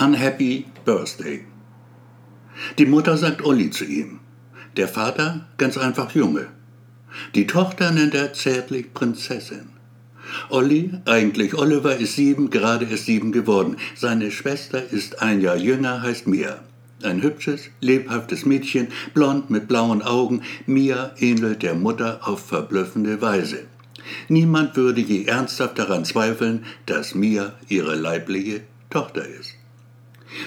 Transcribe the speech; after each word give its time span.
Unhappy 0.00 0.64
Birthday. 0.84 1.44
Die 2.78 2.86
Mutter 2.86 3.16
sagt 3.16 3.44
Olli 3.44 3.70
zu 3.70 3.84
ihm. 3.84 4.20
Der 4.76 4.86
Vater 4.86 5.48
ganz 5.56 5.76
einfach 5.76 6.14
Junge. 6.14 6.46
Die 7.34 7.48
Tochter 7.48 7.90
nennt 7.90 8.14
er 8.14 8.32
zärtlich 8.32 8.94
Prinzessin. 8.94 9.70
Olli, 10.50 10.92
eigentlich 11.04 11.58
Oliver, 11.58 11.96
ist 11.96 12.14
sieben, 12.14 12.50
gerade 12.50 12.84
ist 12.84 13.06
sieben 13.06 13.32
geworden. 13.32 13.76
Seine 13.96 14.30
Schwester 14.30 14.88
ist 14.88 15.20
ein 15.20 15.40
Jahr 15.40 15.56
jünger, 15.56 16.00
heißt 16.00 16.28
Mia. 16.28 16.62
Ein 17.02 17.20
hübsches, 17.20 17.62
lebhaftes 17.80 18.46
Mädchen, 18.46 18.88
blond 19.14 19.50
mit 19.50 19.66
blauen 19.66 20.02
Augen. 20.02 20.42
Mia 20.66 21.10
ähnelt 21.18 21.64
der 21.64 21.74
Mutter 21.74 22.20
auf 22.22 22.46
verblüffende 22.46 23.20
Weise. 23.20 23.64
Niemand 24.28 24.76
würde 24.76 25.00
je 25.00 25.24
ernsthaft 25.24 25.76
daran 25.76 26.04
zweifeln, 26.04 26.64
dass 26.86 27.16
Mia 27.16 27.54
ihre 27.66 27.96
leibliche 27.96 28.60
Tochter 28.90 29.26
ist. 29.26 29.57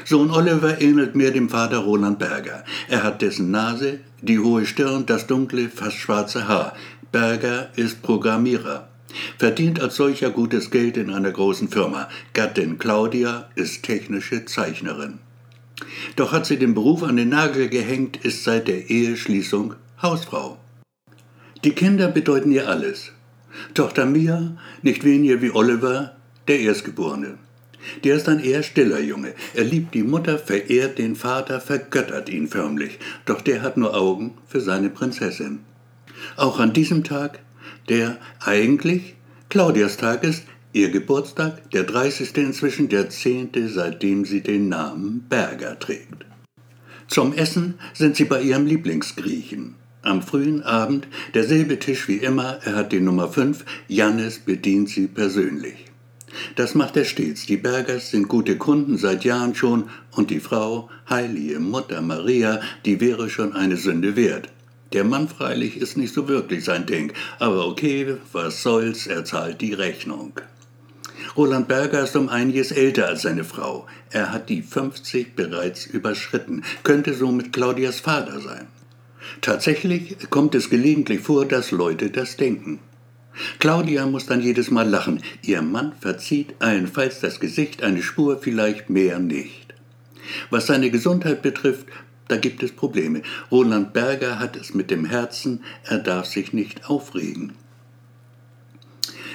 Sohn 0.05 0.32
Oliver 0.32 0.81
ähnelt 0.81 1.16
mehr 1.16 1.31
dem 1.31 1.49
Vater 1.49 1.80
Roland 1.80 2.20
Berger. 2.20 2.63
Er 2.88 3.03
hat 3.03 3.21
dessen 3.21 3.52
Nase, 3.52 3.99
die 4.21 4.40
hohe 4.40 4.66
Stirn, 4.66 5.05
das 5.05 5.27
dunkle, 5.27 5.70
fast 5.70 5.98
schwarze 5.98 6.48
Haar. 6.48 6.73
Berger 7.12 7.70
ist 7.76 8.02
Programmierer. 8.02 8.88
Verdient 9.38 9.81
als 9.81 9.95
solcher 9.95 10.30
gutes 10.30 10.71
Geld 10.71 10.98
in 10.98 11.12
einer 11.12 11.31
großen 11.31 11.70
Firma. 11.70 12.07
Gattin 12.34 12.77
Claudia 12.77 13.49
ist 13.55 13.84
technische 13.84 14.45
Zeichnerin. 14.45 15.20
Doch 16.16 16.32
hat 16.32 16.45
sie 16.45 16.57
den 16.57 16.73
Beruf 16.73 17.04
an 17.04 17.18
den 17.18 17.29
Nagel 17.29 17.70
gehängt, 17.70 18.18
ist 18.18 18.43
seit 18.43 18.68
der 18.68 18.90
Eheschließung 18.90 19.76
Hausfrau. 20.02 20.57
Die 21.63 21.71
Kinder 21.71 22.07
bedeuten 22.07 22.52
ihr 22.52 22.68
alles. 22.68 23.12
Tochter 23.73 24.05
Mia, 24.05 24.57
nicht 24.82 25.04
weniger 25.04 25.41
wie 25.41 25.52
Oliver, 25.52 26.16
der 26.48 26.59
Erstgeborene. 26.59 27.38
Der 28.03 28.16
ist 28.16 28.30
ein 28.30 28.40
eher 28.40 28.63
stiller 28.63 28.99
Junge. 28.99 29.34
Er 29.53 29.63
liebt 29.63 29.94
die 29.94 30.03
Mutter, 30.03 30.38
verehrt 30.38 30.98
den 30.98 31.16
Vater, 31.16 31.59
vergöttert 31.59 32.30
ihn 32.30 32.48
förmlich. 32.48 32.99
Doch 33.26 33.41
der 33.41 33.62
hat 33.62 33.77
nur 33.77 33.96
Augen 33.96 34.35
für 34.48 34.62
seine 34.62 34.90
Prinzessin. 34.90 35.60
Auch 36.35 36.59
an 36.59 36.74
diesem 36.74 37.04
Tag, 37.04 37.40
der 37.90 38.18
eigentlich 38.40 39.15
Claudias 39.49 39.98
Tag 39.98 40.24
ist, 40.24 40.43
ihr 40.74 40.90
Geburtstag, 40.90 41.70
der 41.71 41.84
30. 41.84 42.35
inzwischen, 42.37 42.90
der 42.90 43.09
10., 43.09 43.49
seitdem 43.68 44.26
sie 44.26 44.41
den 44.41 44.70
Namen 44.70 45.26
Berger 45.27 45.77
trägt. 45.77 46.26
Zum 47.07 47.34
Essen 47.34 47.76
sind 47.93 48.15
sie 48.15 48.24
bei 48.26 48.41
ihrem 48.41 48.65
Lieblingsgriechen. 48.65 49.76
Am 50.04 50.21
frühen 50.21 50.63
Abend 50.63 51.07
derselbe 51.34 51.77
Tisch 51.77 52.07
wie 52.07 52.18
immer, 52.18 52.59
er 52.63 52.76
hat 52.76 52.91
die 52.91 53.02
Nummer 53.02 53.27
5, 53.27 53.65
Jannis 53.87 54.40
bedient 54.40 54.90
sie 54.90 55.07
persönlich. 55.07 55.90
Das 56.55 56.76
macht 56.76 56.98
er 56.98 57.05
stets. 57.05 57.46
Die 57.46 57.57
Bergers 57.57 58.12
sind 58.12 58.27
gute 58.27 58.57
Kunden 58.57 58.98
seit 58.98 59.24
Jahren 59.24 59.55
schon 59.55 59.90
und 60.12 60.29
die 60.29 60.40
Frau, 60.40 60.90
heilige 61.10 61.60
Mutter 61.60 62.01
Maria, 62.01 62.62
die 62.85 62.99
wäre 62.99 63.29
schon 63.29 63.54
eine 63.54 63.77
Sünde 63.77 64.16
wert. 64.16 64.50
Der 64.94 65.03
Mann 65.06 65.29
freilich 65.29 65.78
ist 65.78 65.97
nicht 65.97 66.13
so 66.13 66.28
wirklich 66.28 66.66
sein 66.66 66.85
Ding, 66.85 67.13
aber 67.40 67.68
okay, 67.68 68.18
was 68.34 68.62
soll's, 68.62 69.07
er 69.07 69.24
zahlt 69.24 69.62
die 69.62 69.74
Rechnung. 69.74 70.34
Roland 71.38 71.69
Berger 71.69 72.03
ist 72.03 72.16
um 72.18 72.28
einiges 72.28 72.72
älter 72.72 73.07
als 73.07 73.22
seine 73.22 73.46
Frau. 73.46 73.88
Er 74.09 74.34
hat 74.34 74.50
die 74.50 74.62
50 74.62 75.35
bereits 75.35 75.85
überschritten, 75.85 76.63
könnte 76.84 77.13
somit 77.13 77.53
Claudias 77.53 78.02
Vater 78.02 78.41
sein. 78.41 78.68
Tatsächlich 79.40 80.18
kommt 80.29 80.56
es 80.56 80.69
gelegentlich 80.69 81.22
vor, 81.22 81.46
dass 81.46 81.72
Leute 81.72 82.09
das 82.09 82.35
denken. 82.35 82.79
Claudia 83.59 84.06
muss 84.06 84.25
dann 84.25 84.41
jedes 84.41 84.72
Mal 84.72 84.88
lachen. 84.88 85.22
Ihr 85.41 85.61
Mann 85.61 85.94
verzieht 86.00 86.56
allenfalls 86.59 87.19
das 87.19 87.39
Gesicht 87.39 87.84
eine 87.84 88.01
Spur, 88.01 88.39
vielleicht 88.39 88.89
mehr 88.89 89.19
nicht. 89.19 89.73
Was 90.50 90.67
seine 90.67 90.91
Gesundheit 90.91 91.41
betrifft, 91.41 91.88
da 92.28 92.38
gibt 92.38 92.63
es 92.63 92.72
Probleme. 92.72 93.23
Roland 93.51 93.94
Berger 93.94 94.39
hat 94.39 94.56
es 94.56 94.73
mit 94.73 94.89
dem 94.89 95.06
Herzen, 95.06 95.63
er 95.84 96.00
darf 96.00 96.25
sich 96.25 96.53
nicht 96.53 96.90
aufregen. 96.90 97.53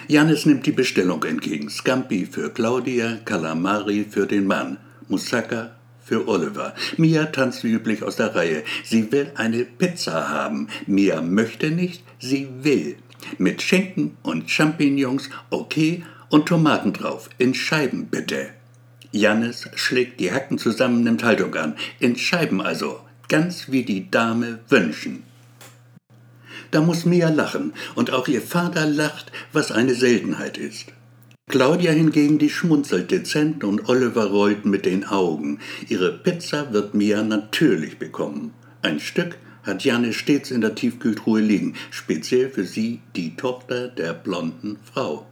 Janis 0.09 0.47
nimmt 0.47 0.67
die 0.67 0.73
Bestellung 0.73 1.25
entgegen. 1.25 1.69
Scampi 1.69 2.27
für 2.27 2.51
Claudia, 2.51 3.19
Calamari 3.25 4.07
für 4.09 4.27
den 4.27 4.47
Mann, 4.47 4.79
Moussaka 5.09 5.73
für 6.01 6.29
Oliver. 6.29 6.75
Mia 6.97 7.27
tanzt 7.27 7.65
wie 7.65 7.73
üblich 7.73 8.05
aus 8.05 8.15
der 8.15 8.35
Reihe. 8.37 8.63
Sie 8.85 9.11
will 9.11 9.33
eine 9.35 9.65
Pizza 9.65 10.29
haben. 10.29 10.69
Mia 10.87 11.21
möchte 11.21 11.71
nicht, 11.71 12.05
sie 12.21 12.49
will. 12.63 12.97
Mit 13.39 13.63
Schinken 13.63 14.17
und 14.23 14.51
Champignons, 14.51 15.31
okay, 15.51 16.05
und 16.29 16.47
Tomaten 16.47 16.93
drauf. 16.93 17.29
In 17.39 17.55
Scheiben 17.55 18.07
bitte. 18.07 18.51
Jannis 19.13 19.69
schlägt 19.75 20.21
die 20.21 20.33
Hacken 20.33 20.59
zusammen, 20.59 21.05
nimmt 21.05 21.25
Haltung 21.25 21.55
an. 21.55 21.77
In 22.01 22.17
Scheiben 22.17 22.61
also, 22.61 23.01
ganz 23.29 23.71
wie 23.71 23.85
die 23.85 24.11
Dame 24.11 24.59
wünschen. 24.69 25.23
Da 26.71 26.81
muss 26.81 27.05
Mia 27.05 27.29
lachen, 27.29 27.73
und 27.95 28.13
auch 28.13 28.29
ihr 28.29 28.43
Vater 28.43 28.87
lacht, 28.87 29.33
was 29.53 29.71
eine 29.71 29.95
Seltenheit 29.95 30.59
ist. 30.59 30.87
Claudia 31.49 31.93
hingegen, 31.93 32.39
die 32.39 32.51
schmunzelt 32.51 33.13
dezent 33.13 33.63
und 33.63 33.89
Oliver 33.89 34.27
rollt 34.27 34.67
mit 34.67 34.85
den 34.85 35.05
Augen. 35.05 35.61
Ihre 35.89 36.11
Pizza 36.11 36.73
wird 36.73 36.95
Mia 36.95 37.23
natürlich 37.23 37.99
bekommen. 37.99 38.53
Ein 38.83 38.99
Stück 38.99 39.39
hat 39.67 39.85
Janne 39.85 40.13
stets 40.13 40.51
in 40.51 40.61
der 40.63 40.75
Tiefkühltruhe 40.75 41.41
liegen, 41.41 41.75
speziell 41.91 42.49
für 42.49 42.65
sie 42.65 43.01
die 43.15 43.37
Tochter 43.37 43.89
der 43.89 44.15
blonden 44.15 44.79
Frau. 44.93 45.27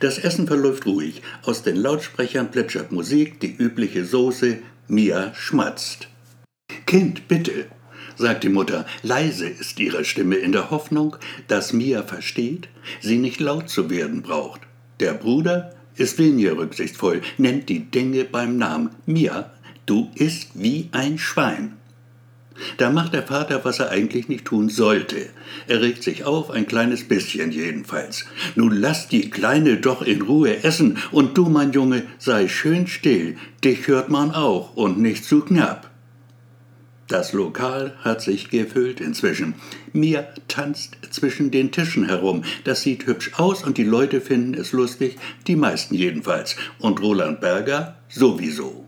Das 0.00 0.18
Essen 0.18 0.46
verläuft 0.46 0.86
ruhig. 0.86 1.22
Aus 1.44 1.62
den 1.62 1.76
Lautsprechern 1.76 2.50
plätschert 2.50 2.92
Musik, 2.92 3.40
die 3.40 3.54
übliche 3.54 4.04
Soße. 4.04 4.58
Mia 4.88 5.34
schmatzt. 5.34 6.08
Kind, 6.86 7.28
bitte, 7.28 7.66
sagt 8.16 8.42
die 8.42 8.48
Mutter. 8.48 8.86
Leise 9.02 9.48
ist 9.48 9.78
ihre 9.78 10.04
Stimme 10.04 10.36
in 10.36 10.52
der 10.52 10.70
Hoffnung, 10.70 11.16
dass 11.46 11.72
Mia 11.72 12.02
versteht, 12.02 12.68
sie 13.00 13.18
nicht 13.18 13.40
laut 13.40 13.68
zu 13.68 13.90
werden 13.90 14.22
braucht. 14.22 14.62
Der 15.00 15.12
Bruder 15.12 15.74
ist 15.96 16.18
weniger 16.18 16.56
rücksichtsvoll, 16.56 17.22
nennt 17.36 17.68
die 17.68 17.90
Dinge 17.90 18.24
beim 18.24 18.56
Namen. 18.56 18.90
Mia, 19.06 19.52
du 19.86 20.10
isst 20.14 20.50
wie 20.54 20.88
ein 20.92 21.18
Schwein. 21.18 21.77
Da 22.76 22.90
macht 22.90 23.12
der 23.12 23.22
Vater, 23.22 23.64
was 23.64 23.78
er 23.78 23.90
eigentlich 23.90 24.28
nicht 24.28 24.44
tun 24.44 24.68
sollte. 24.68 25.28
Er 25.66 25.80
regt 25.80 26.02
sich 26.02 26.24
auf, 26.24 26.50
ein 26.50 26.66
kleines 26.66 27.06
bisschen 27.06 27.52
jedenfalls. 27.52 28.24
Nun 28.54 28.72
lass 28.72 29.08
die 29.08 29.30
Kleine 29.30 29.76
doch 29.76 30.02
in 30.02 30.22
Ruhe 30.22 30.62
essen, 30.64 30.98
und 31.10 31.36
du, 31.38 31.48
mein 31.48 31.72
Junge, 31.72 32.04
sei 32.18 32.48
schön 32.48 32.86
still, 32.86 33.36
dich 33.64 33.86
hört 33.86 34.08
man 34.08 34.32
auch 34.32 34.76
und 34.76 34.98
nicht 34.98 35.24
zu 35.24 35.40
knapp. 35.40 35.90
Das 37.06 37.32
Lokal 37.32 37.94
hat 38.02 38.20
sich 38.20 38.50
gefüllt 38.50 39.00
inzwischen. 39.00 39.54
Mia 39.94 40.26
tanzt 40.46 40.98
zwischen 41.10 41.50
den 41.50 41.72
Tischen 41.72 42.04
herum. 42.04 42.44
Das 42.64 42.82
sieht 42.82 43.06
hübsch 43.06 43.30
aus 43.38 43.64
und 43.64 43.78
die 43.78 43.84
Leute 43.84 44.20
finden 44.20 44.52
es 44.52 44.72
lustig, 44.72 45.16
die 45.46 45.56
meisten 45.56 45.94
jedenfalls. 45.94 46.56
Und 46.78 47.00
Roland 47.00 47.40
Berger 47.40 47.96
sowieso. 48.10 48.84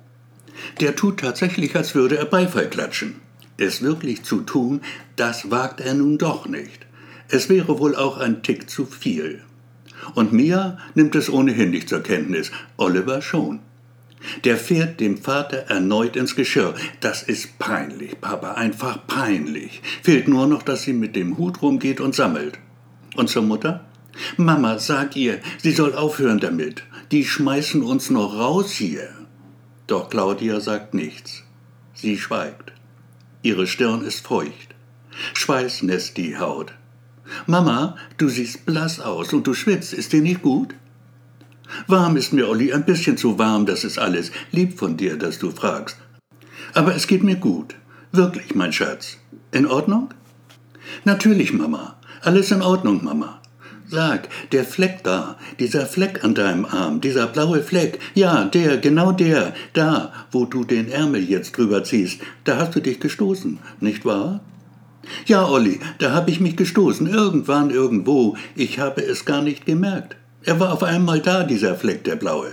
Der 0.80 0.96
tut 0.96 1.20
tatsächlich, 1.20 1.74
als 1.74 1.94
würde 1.94 2.18
er 2.18 2.26
Beifall 2.26 2.68
klatschen 2.68 3.14
es 3.60 3.82
wirklich 3.82 4.22
zu 4.22 4.40
tun, 4.40 4.80
das 5.16 5.50
wagt 5.50 5.80
er 5.80 5.94
nun 5.94 6.18
doch 6.18 6.46
nicht. 6.46 6.86
Es 7.28 7.48
wäre 7.48 7.78
wohl 7.78 7.94
auch 7.94 8.18
ein 8.18 8.42
Tick 8.42 8.68
zu 8.68 8.86
viel. 8.86 9.42
Und 10.14 10.32
Mia 10.32 10.78
nimmt 10.94 11.14
es 11.14 11.30
ohnehin 11.30 11.70
nicht 11.70 11.88
zur 11.88 12.02
Kenntnis, 12.02 12.50
Oliver 12.76 13.22
schon. 13.22 13.60
Der 14.44 14.56
fährt 14.56 15.00
dem 15.00 15.16
Vater 15.16 15.58
erneut 15.68 16.16
ins 16.16 16.36
Geschirr. 16.36 16.74
Das 17.00 17.22
ist 17.22 17.58
peinlich, 17.58 18.20
Papa, 18.20 18.52
einfach 18.52 19.06
peinlich. 19.06 19.80
Fehlt 20.02 20.28
nur 20.28 20.46
noch, 20.46 20.62
dass 20.62 20.82
sie 20.82 20.92
mit 20.92 21.16
dem 21.16 21.38
Hut 21.38 21.62
rumgeht 21.62 22.00
und 22.00 22.14
sammelt. 22.14 22.58
Und 23.16 23.30
zur 23.30 23.42
Mutter? 23.42 23.86
Mama, 24.36 24.78
sag 24.78 25.16
ihr, 25.16 25.40
sie 25.58 25.72
soll 25.72 25.94
aufhören 25.94 26.40
damit. 26.40 26.82
Die 27.12 27.24
schmeißen 27.24 27.82
uns 27.82 28.10
noch 28.10 28.36
raus 28.36 28.72
hier. 28.72 29.08
Doch 29.86 30.10
Claudia 30.10 30.60
sagt 30.60 30.94
nichts. 30.94 31.42
Sie 31.94 32.18
schweigt. 32.18 32.72
Ihre 33.42 33.66
Stirn 33.66 34.02
ist 34.02 34.26
feucht. 34.26 34.74
Schweiß 35.34 35.82
nässt 35.82 36.16
die 36.16 36.36
Haut. 36.38 36.72
Mama, 37.46 37.96
du 38.18 38.28
siehst 38.28 38.66
blass 38.66 39.00
aus 39.00 39.32
und 39.32 39.46
du 39.46 39.54
schwitzt. 39.54 39.92
Ist 39.92 40.12
dir 40.12 40.20
nicht 40.20 40.42
gut? 40.42 40.74
Warm 41.86 42.16
ist 42.16 42.32
mir, 42.32 42.48
Olli, 42.48 42.72
ein 42.72 42.84
bisschen 42.84 43.16
zu 43.16 43.38
warm, 43.38 43.64
das 43.64 43.84
ist 43.84 43.98
alles. 43.98 44.32
Lieb 44.50 44.78
von 44.78 44.96
dir, 44.96 45.16
dass 45.16 45.38
du 45.38 45.50
fragst. 45.50 45.96
Aber 46.74 46.94
es 46.94 47.06
geht 47.06 47.22
mir 47.22 47.36
gut. 47.36 47.76
Wirklich, 48.12 48.54
mein 48.54 48.72
Schatz. 48.72 49.18
In 49.52 49.66
Ordnung? 49.66 50.10
Natürlich, 51.04 51.52
Mama. 51.52 51.96
Alles 52.22 52.50
in 52.50 52.62
Ordnung, 52.62 53.04
Mama. 53.04 53.40
Sag, 53.90 54.28
der 54.52 54.64
Fleck 54.64 55.02
da, 55.02 55.36
dieser 55.58 55.84
Fleck 55.84 56.22
an 56.22 56.36
deinem 56.36 56.64
Arm, 56.64 57.00
dieser 57.00 57.26
blaue 57.26 57.60
Fleck, 57.60 57.98
ja, 58.14 58.44
der, 58.44 58.78
genau 58.78 59.10
der, 59.10 59.52
da, 59.72 60.12
wo 60.30 60.44
du 60.44 60.62
den 60.62 60.88
Ärmel 60.88 61.28
jetzt 61.28 61.56
drüber 61.56 61.82
ziehst, 61.82 62.20
da 62.44 62.56
hast 62.56 62.76
du 62.76 62.80
dich 62.80 63.00
gestoßen, 63.00 63.58
nicht 63.80 64.04
wahr? 64.04 64.42
Ja, 65.26 65.44
Olli, 65.44 65.80
da 65.98 66.12
hab 66.12 66.28
ich 66.28 66.38
mich 66.38 66.56
gestoßen, 66.56 67.08
irgendwann, 67.08 67.70
irgendwo, 67.70 68.36
ich 68.54 68.78
habe 68.78 69.02
es 69.02 69.24
gar 69.24 69.42
nicht 69.42 69.66
gemerkt. 69.66 70.14
Er 70.44 70.60
war 70.60 70.72
auf 70.72 70.84
einmal 70.84 71.18
da, 71.18 71.42
dieser 71.42 71.74
Fleck, 71.74 72.04
der 72.04 72.14
blaue. 72.14 72.52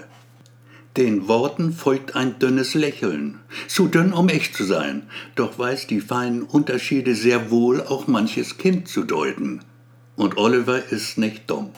Den 0.98 1.28
Worten 1.28 1.72
folgt 1.72 2.16
ein 2.16 2.40
dünnes 2.40 2.74
Lächeln, 2.74 3.38
zu 3.68 3.88
dünn, 3.88 4.12
um 4.12 4.28
echt 4.30 4.56
zu 4.56 4.64
sein, 4.64 5.04
doch 5.36 5.60
weiß 5.60 5.86
die 5.86 6.02
feinen 6.02 6.42
Unterschiede 6.42 7.14
sehr 7.14 7.52
wohl 7.52 7.84
auch 7.84 8.08
manches 8.08 8.58
Kind 8.58 8.88
zu 8.88 9.04
deuten. 9.04 9.60
Und 10.18 10.36
Oliver 10.38 10.92
ist 10.92 11.18
nicht 11.18 11.50
dumm. 11.50 11.70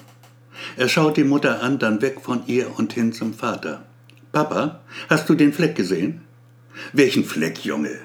Er 0.78 0.90
schaut 0.90 1.18
die 1.18 1.24
Mutter 1.24 1.62
an, 1.62 1.78
dann 1.78 2.02
weg 2.02 2.22
von 2.22 2.42
ihr 2.48 2.78
und 2.80 2.94
hin 2.94 3.14
zum 3.14 3.34
Vater. 3.34 3.86
Papa, 4.32 4.80
hast 5.10 5.30
du 5.30 5.36
den 5.36 5.54
Fleck 5.54 5.76
gesehen? 5.76 6.22
Welchen 6.94 7.26
Fleck, 7.26 7.66
Junge? 7.66 8.00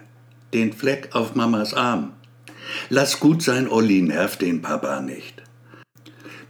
Den 0.52 0.72
Fleck 0.72 1.10
auf 1.12 1.36
Mamas 1.36 1.72
Arm. 1.72 2.12
Lass 2.90 3.20
gut 3.20 3.42
sein, 3.42 3.68
Olli 3.68 4.02
nervt 4.02 4.42
den 4.42 4.60
Papa 4.60 5.00
nicht. 5.00 5.42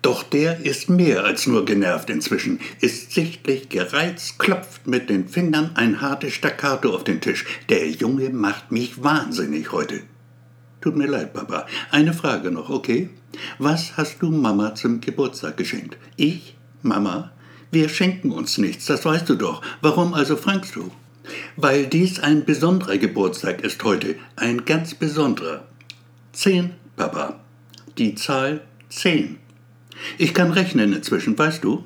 Doch 0.01 0.23
der 0.23 0.65
ist 0.65 0.89
mehr 0.89 1.25
als 1.25 1.47
nur 1.47 1.65
genervt 1.65 2.09
inzwischen, 2.09 2.61
ist 2.81 3.13
sichtlich 3.13 3.69
gereizt, 3.69 4.39
klopft 4.39 4.87
mit 4.87 5.11
den 5.11 5.29
Fingern 5.29 5.73
ein 5.75 6.01
hartes 6.01 6.35
Staccato 6.35 6.95
auf 6.95 7.05
den 7.05 7.21
Tisch. 7.21 7.45
Der 7.69 7.89
Junge 7.89 8.31
macht 8.31 8.71
mich 8.71 9.03
wahnsinnig 9.03 9.73
heute. 9.73 10.03
Tut 10.85 10.97
mir 10.97 11.07
leid, 11.07 11.33
Papa. 11.33 11.67
Eine 11.91 12.13
Frage 12.13 12.51
noch, 12.51 12.69
okay? 12.69 13.09
Was 13.59 13.97
hast 13.97 14.21
du 14.21 14.31
Mama 14.31 14.75
zum 14.75 15.01
Geburtstag 15.01 15.57
geschenkt? 15.57 15.97
Ich? 16.17 16.57
Mama? 16.83 17.33
Wir 17.71 17.89
schenken 17.89 18.31
uns 18.31 18.59
nichts, 18.59 18.85
das 18.85 19.03
weißt 19.03 19.27
du 19.31 19.37
doch. 19.37 19.63
Warum 19.81 20.13
also 20.13 20.37
fragst 20.37 20.77
du? 20.77 20.91
Weil 21.57 21.87
dies 21.87 22.21
ein 22.21 22.45
besonderer 22.45 22.99
Geburtstag 22.99 23.63
ist 23.63 23.83
heute, 23.83 24.17
ein 24.37 24.67
ganz 24.67 24.95
besonderer. 24.95 25.67
Zehn, 26.35 26.73
Papa. 26.97 27.41
Die 27.97 28.15
Zahl 28.15 28.61
zehn. 28.91 29.39
Ich 30.19 30.35
kann 30.35 30.53
rechnen 30.53 30.93
inzwischen, 30.93 31.39
weißt 31.39 31.65
du? 31.65 31.83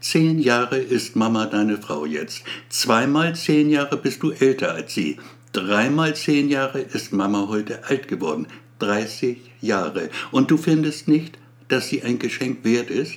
Zehn 0.00 0.38
Jahre 0.38 0.76
ist 0.76 1.16
Mama 1.16 1.46
deine 1.46 1.78
Frau 1.78 2.04
jetzt. 2.04 2.42
Zweimal 2.68 3.34
zehn 3.34 3.70
Jahre 3.70 3.96
bist 3.96 4.22
du 4.22 4.32
älter 4.32 4.74
als 4.74 4.92
sie. 4.92 5.18
Dreimal 5.58 6.14
zehn 6.14 6.48
Jahre 6.48 6.78
ist 6.78 7.12
Mama 7.12 7.48
heute 7.48 7.84
alt 7.88 8.06
geworden. 8.06 8.46
30 8.78 9.38
Jahre. 9.60 10.08
Und 10.30 10.52
du 10.52 10.56
findest 10.56 11.08
nicht, 11.08 11.36
dass 11.66 11.88
sie 11.88 12.04
ein 12.04 12.20
Geschenk 12.20 12.62
wert 12.62 12.90
ist? 12.90 13.16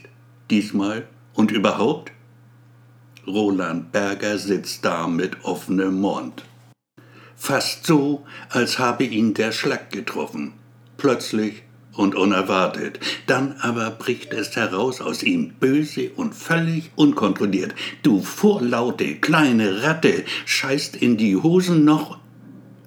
Diesmal 0.50 1.08
und 1.36 1.52
überhaupt? 1.52 2.12
Roland 3.28 3.92
Berger 3.92 4.40
sitzt 4.40 4.84
da 4.84 5.08
mit 5.08 5.44
offenem 5.44 6.02
Mund. 6.02 6.44
Fast 7.36 7.86
so, 7.86 8.26
als 8.50 8.80
habe 8.80 9.04
ihn 9.04 9.36
der 9.36 9.52
Schlag 9.52 9.92
getroffen. 9.92 10.54
Plötzlich 10.98 11.62
und 11.94 12.16
unerwartet. 12.16 13.00
Dann 13.28 13.56
aber 13.62 13.92
bricht 13.92 14.34
es 14.34 14.56
heraus 14.56 15.00
aus 15.00 15.22
ihm, 15.22 15.54
böse 15.60 16.10
und 16.16 16.34
völlig 16.34 16.90
unkontrolliert. 16.96 17.76
Du 18.02 18.24
vorlaute 18.24 19.18
kleine 19.18 19.84
Ratte, 19.84 20.24
scheißt 20.48 20.96
in 20.96 21.18
die 21.18 21.36
Hosen 21.36 21.86
noch. 21.86 22.21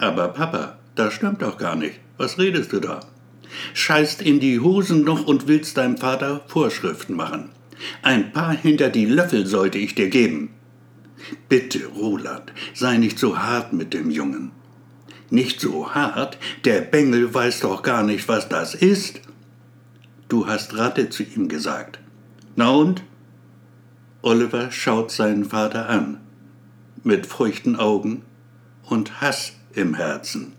Aber 0.05 0.29
Papa, 0.29 0.77
das 0.97 1.15
stimmt 1.15 1.41
doch 1.41 1.57
gar 1.57 1.77
nicht. 1.77 1.99
Was 2.19 2.39
redest 2.39 2.75
du 2.75 2.81
da? 2.81 3.01
Scheißt 3.73 4.21
in 4.21 4.39
die 4.39 4.61
Hosen 4.61 5.03
noch 5.03 5.27
und 5.27 5.49
willst 5.49 5.79
deinem 5.79 5.97
Vater 5.97 6.43
Vorschriften 6.47 7.15
machen. 7.15 7.49
Ein 8.03 8.31
paar 8.31 8.53
hinter 8.55 8.91
die 8.91 9.07
Löffel 9.07 9.47
sollte 9.47 9.79
ich 9.79 9.95
dir 9.95 10.11
geben. 10.11 10.51
Bitte, 11.49 11.87
Roland, 11.87 12.53
sei 12.75 12.99
nicht 12.99 13.19
so 13.19 13.39
hart 13.39 13.73
mit 13.73 13.95
dem 13.95 14.11
Jungen. 14.11 14.51
Nicht 15.31 15.59
so 15.59 15.95
hart, 15.95 16.37
der 16.67 16.83
Bengel 16.83 17.33
weiß 17.33 17.61
doch 17.61 17.83
gar 17.83 18.03
nicht, 18.03 18.29
was 18.29 18.51
das 18.51 18.75
ist. 18.75 19.23
Du 20.29 20.47
hast 20.47 20.77
Ratte 20.77 21.09
zu 21.09 21.23
ihm 21.23 21.49
gesagt. 21.49 21.99
Na 22.57 22.69
und? 22.69 23.03
Oliver 24.21 24.71
schaut 24.71 25.11
seinen 25.11 25.47
Vater 25.47 25.89
an, 25.89 26.21
mit 27.05 27.25
feuchten 27.25 27.77
Augen 27.77 28.23
und 28.85 29.23
Hass 29.23 29.55
im 29.75 29.95
Herzen. 29.95 30.53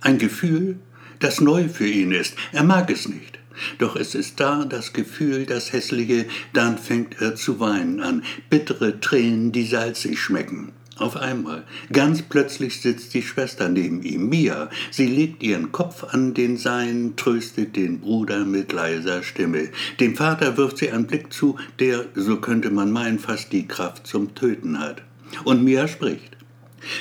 Ein 0.00 0.18
Gefühl, 0.18 0.78
das 1.18 1.40
neu 1.40 1.68
für 1.68 1.86
ihn 1.86 2.12
ist. 2.12 2.34
Er 2.52 2.64
mag 2.64 2.90
es 2.90 3.08
nicht. 3.08 3.38
Doch 3.78 3.96
es 3.96 4.14
ist 4.14 4.38
da 4.40 4.64
das 4.64 4.92
Gefühl, 4.92 5.46
das 5.46 5.72
Hässliche, 5.72 6.26
dann 6.52 6.76
fängt 6.76 7.20
er 7.20 7.36
zu 7.36 7.58
weinen 7.58 8.00
an, 8.00 8.22
bittere 8.50 9.00
Tränen, 9.00 9.52
die 9.52 9.66
salzig 9.66 10.20
schmecken. 10.20 10.72
Auf 10.98 11.16
einmal, 11.16 11.64
ganz 11.92 12.22
plötzlich 12.22 12.80
sitzt 12.80 13.12
die 13.12 13.20
Schwester 13.20 13.68
neben 13.68 14.02
ihm, 14.02 14.30
Mia. 14.30 14.70
Sie 14.90 15.06
legt 15.06 15.42
ihren 15.42 15.70
Kopf 15.70 16.04
an 16.04 16.32
den 16.32 16.56
seinen, 16.56 17.16
tröstet 17.16 17.76
den 17.76 18.00
Bruder 18.00 18.46
mit 18.46 18.72
leiser 18.72 19.22
Stimme. 19.22 19.68
Dem 20.00 20.16
Vater 20.16 20.56
wirft 20.56 20.78
sie 20.78 20.90
einen 20.90 21.06
Blick 21.06 21.34
zu, 21.34 21.58
der, 21.80 22.06
so 22.14 22.38
könnte 22.38 22.70
man 22.70 22.92
meinen, 22.92 23.18
fast 23.18 23.52
die 23.52 23.68
Kraft 23.68 24.06
zum 24.06 24.34
Töten 24.34 24.78
hat. 24.78 25.02
Und 25.44 25.64
Mia 25.64 25.86
spricht. 25.86 26.35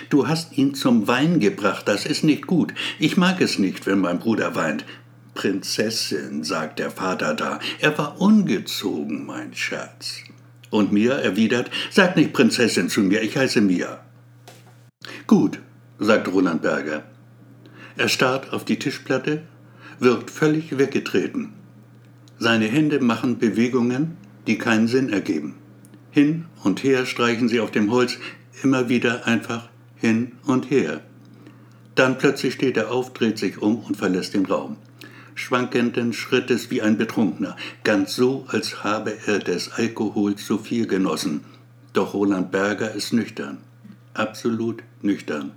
Du 0.10 0.28
hast 0.28 0.58
ihn 0.58 0.74
zum 0.76 1.08
Wein 1.08 1.40
gebracht, 1.40 1.88
das 1.88 2.06
ist 2.06 2.24
nicht 2.24 2.48
gut. 2.48 2.74
Ich 3.00 3.18
mag 3.18 3.42
es 3.42 3.60
nicht, 3.60 3.86
wenn 3.86 4.00
mein 4.00 4.20
Bruder 4.20 4.56
weint. 4.56 4.86
Prinzessin, 5.34 6.44
sagt 6.44 6.80
der 6.80 6.92
Vater 6.92 7.34
da, 7.34 7.60
er 7.80 7.98
war 7.98 8.22
ungezogen, 8.22 9.26
mein 9.26 9.54
Schatz. 9.54 10.20
Und 10.70 10.92
Mia 10.92 11.16
erwidert, 11.16 11.70
sag 11.92 12.16
nicht 12.16 12.34
Prinzessin 12.34 12.90
zu 12.90 13.02
mir, 13.02 13.22
ich 13.22 13.38
heiße 13.38 13.62
Mia. 13.62 14.04
Gut, 15.28 15.60
sagt 16.00 16.28
Roland 16.30 16.62
Berger. 16.62 17.04
Er 17.98 18.10
starrt 18.10 18.54
auf 18.54 18.66
die 18.66 18.80
Tischplatte, 18.80 19.44
wirkt 20.00 20.32
völlig 20.32 20.78
weggetreten. 20.78 21.54
Seine 22.38 22.66
Hände 22.66 23.00
machen 23.00 23.38
Bewegungen, 23.38 24.18
die 24.48 24.58
keinen 24.58 24.88
Sinn 24.88 25.10
ergeben. 25.10 25.56
Hin 26.12 26.46
und 26.64 26.84
her 26.84 27.06
streichen 27.06 27.48
sie 27.48 27.60
auf 27.60 27.72
dem 27.72 27.92
Holz, 27.92 28.18
immer 28.64 28.90
wieder 28.90 29.28
einfach 29.28 29.70
hin 30.06 30.34
und 30.46 30.70
her. 30.70 31.02
Dann 31.96 32.18
plötzlich 32.18 32.54
steht 32.54 32.78
er 32.78 32.92
auf, 32.92 33.14
dreht 33.14 33.38
sich 33.38 33.62
um 33.62 33.80
und 33.80 33.98
verlässt 33.98 34.34
den 34.34 34.46
Raum 34.46 34.78
schwankenden 35.36 36.14
Schrittes 36.14 36.72
wie 36.72 36.82
ein 36.82 36.98
Betrunkener, 36.98 37.56
ganz 37.84 38.16
so, 38.16 38.46
als 38.48 38.84
habe 38.84 39.16
er 39.28 39.40
des 39.40 39.74
Alkohols 39.74 40.46
zu 40.46 40.58
viel 40.58 40.88
genossen. 40.88 41.44
Doch 41.94 42.14
Roland 42.14 42.52
Berger 42.52 42.92
ist 42.92 43.14
nüchtern, 43.14 43.60
absolut 44.14 44.82
nüchtern. 45.02 45.52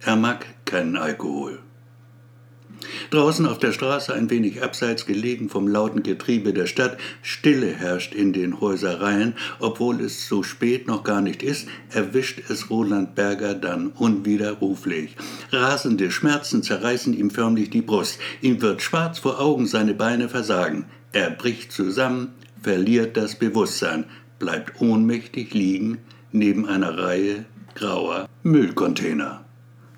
Er 0.00 0.16
mag 0.16 0.44
keinen 0.64 0.96
Alkohol. 0.96 1.60
Draußen 3.10 3.46
auf 3.46 3.58
der 3.58 3.72
Straße, 3.72 4.14
ein 4.14 4.30
wenig 4.30 4.62
abseits 4.62 5.06
gelegen 5.06 5.48
vom 5.48 5.68
lauten 5.68 6.02
Getriebe 6.02 6.52
der 6.52 6.66
Stadt, 6.66 6.98
Stille 7.22 7.68
herrscht 7.68 8.14
in 8.14 8.32
den 8.32 8.60
Häusereien, 8.60 9.34
obwohl 9.58 10.00
es 10.00 10.28
so 10.28 10.42
spät 10.42 10.86
noch 10.86 11.04
gar 11.04 11.20
nicht 11.20 11.42
ist, 11.42 11.68
erwischt 11.90 12.40
es 12.48 12.70
Roland 12.70 13.14
Berger 13.14 13.54
dann 13.54 13.88
unwiderruflich. 13.88 15.16
Rasende 15.50 16.10
Schmerzen 16.10 16.62
zerreißen 16.62 17.14
ihm 17.14 17.30
förmlich 17.30 17.70
die 17.70 17.82
Brust, 17.82 18.18
ihm 18.40 18.62
wird 18.62 18.82
schwarz 18.82 19.18
vor 19.18 19.40
Augen, 19.40 19.66
seine 19.66 19.94
Beine 19.94 20.28
versagen. 20.28 20.86
Er 21.12 21.30
bricht 21.30 21.72
zusammen, 21.72 22.32
verliert 22.62 23.16
das 23.16 23.34
Bewusstsein, 23.34 24.04
bleibt 24.38 24.80
ohnmächtig 24.80 25.54
liegen 25.54 25.98
neben 26.32 26.66
einer 26.66 26.96
Reihe 26.98 27.44
grauer 27.74 28.28
Müllcontainer. 28.42 29.44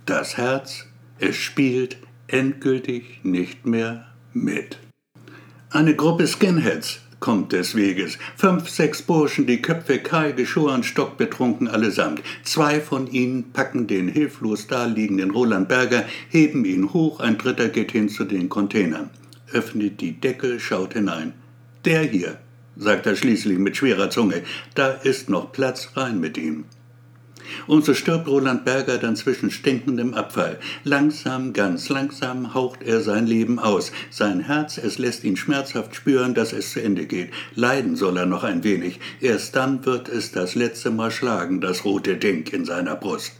Das 0.06 0.36
Herz, 0.36 0.86
es 1.18 1.36
spielt, 1.36 1.96
endgültig 2.26 3.20
nicht 3.22 3.66
mehr 3.66 4.06
mit. 4.32 4.78
Eine 5.70 5.94
Gruppe 5.94 6.26
Skinheads 6.26 7.00
kommt 7.24 7.52
des 7.52 7.74
Weges. 7.74 8.18
Fünf, 8.36 8.68
sechs 8.68 9.00
Burschen, 9.00 9.46
die 9.46 9.62
Köpfe 9.62 9.98
kahl 9.98 10.34
geschoren, 10.34 10.82
stockbetrunken 10.82 11.68
allesamt. 11.68 12.22
Zwei 12.42 12.80
von 12.80 13.06
ihnen 13.06 13.50
packen 13.52 13.86
den 13.86 14.08
hilflos 14.08 14.66
daliegenden 14.66 15.30
Roland 15.30 15.68
Berger, 15.68 16.04
heben 16.28 16.66
ihn 16.66 16.92
hoch, 16.92 17.20
ein 17.20 17.38
dritter 17.38 17.70
geht 17.70 17.92
hin 17.92 18.10
zu 18.10 18.24
den 18.24 18.50
Containern, 18.50 19.08
öffnet 19.52 20.02
die 20.02 20.20
Deckel, 20.20 20.60
schaut 20.60 20.92
hinein. 20.92 21.32
Der 21.86 22.02
hier, 22.02 22.38
sagt 22.76 23.06
er 23.06 23.16
schließlich 23.16 23.58
mit 23.58 23.78
schwerer 23.78 24.10
Zunge, 24.10 24.42
da 24.74 24.88
ist 24.88 25.30
noch 25.30 25.50
Platz 25.50 25.92
rein 25.96 26.20
mit 26.20 26.36
ihm. 26.36 26.66
Und 27.66 27.84
so 27.84 27.94
stirbt 27.94 28.28
Roland 28.28 28.64
Berger 28.64 28.98
dann 28.98 29.16
zwischen 29.16 29.50
stinkendem 29.50 30.14
Abfall. 30.14 30.58
Langsam, 30.84 31.52
ganz 31.52 31.88
langsam 31.88 32.54
haucht 32.54 32.82
er 32.82 33.00
sein 33.00 33.26
Leben 33.26 33.58
aus. 33.58 33.92
Sein 34.10 34.40
Herz, 34.40 34.78
es 34.78 34.98
lässt 34.98 35.24
ihn 35.24 35.36
schmerzhaft 35.36 35.94
spüren, 35.94 36.34
dass 36.34 36.52
es 36.52 36.72
zu 36.72 36.82
Ende 36.82 37.06
geht. 37.06 37.30
Leiden 37.54 37.96
soll 37.96 38.16
er 38.16 38.26
noch 38.26 38.44
ein 38.44 38.64
wenig. 38.64 39.00
Erst 39.20 39.56
dann 39.56 39.84
wird 39.84 40.08
es 40.08 40.32
das 40.32 40.54
letzte 40.54 40.90
Mal 40.90 41.10
schlagen, 41.10 41.60
das 41.60 41.84
rote 41.84 42.16
Ding 42.16 42.46
in 42.52 42.64
seiner 42.64 42.96
Brust. 42.96 43.32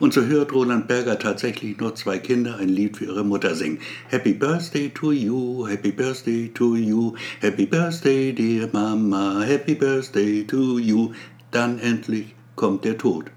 Und 0.00 0.14
so 0.14 0.22
hört 0.22 0.52
Roland 0.52 0.86
Berger 0.86 1.18
tatsächlich 1.18 1.78
nur 1.78 1.94
zwei 1.96 2.18
Kinder 2.18 2.58
ein 2.58 2.68
Lied 2.68 2.96
für 2.96 3.06
ihre 3.06 3.24
Mutter 3.24 3.54
singen. 3.56 3.80
Happy 4.08 4.32
Birthday 4.32 4.88
to 4.90 5.10
you, 5.10 5.66
Happy 5.66 5.90
Birthday 5.90 6.48
to 6.54 6.76
you, 6.76 7.14
Happy 7.40 7.66
Birthday 7.66 8.32
dear 8.32 8.68
Mama, 8.72 9.42
Happy 9.44 9.74
Birthday 9.74 10.44
to 10.44 10.78
you. 10.78 11.12
Dann 11.50 11.80
endlich 11.80 12.34
kommt 12.58 12.84
der 12.84 12.98
Tod. 12.98 13.30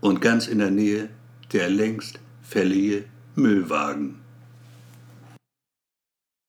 Und 0.00 0.22
ganz 0.22 0.46
in 0.46 0.60
der 0.60 0.70
Nähe 0.70 1.10
der 1.52 1.68
längst 1.68 2.20
fällige 2.42 3.04
Müllwagen. 3.34 4.20